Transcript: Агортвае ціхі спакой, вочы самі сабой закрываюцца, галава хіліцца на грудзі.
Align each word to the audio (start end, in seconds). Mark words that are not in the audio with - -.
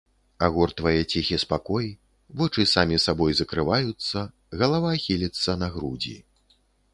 Агортвае 0.45 0.93
ціхі 1.11 1.37
спакой, 1.43 1.89
вочы 2.39 2.65
самі 2.71 2.97
сабой 3.05 3.37
закрываюцца, 3.41 4.25
галава 4.63 4.91
хіліцца 5.05 5.51
на 5.67 5.71
грудзі. 5.77 6.17